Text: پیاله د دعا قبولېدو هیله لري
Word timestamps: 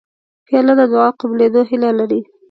پیاله 0.45 0.73
د 0.79 0.81
دعا 0.91 1.07
قبولېدو 1.19 1.61
هیله 1.69 1.91
لري 1.99 2.21